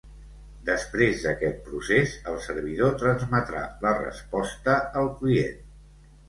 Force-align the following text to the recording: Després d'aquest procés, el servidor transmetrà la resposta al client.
Després 0.67 1.19
d'aquest 1.25 1.59
procés, 1.67 2.15
el 2.31 2.39
servidor 2.45 2.95
transmetrà 3.03 3.61
la 3.85 3.93
resposta 4.01 4.81
al 5.05 5.13
client. 5.21 5.63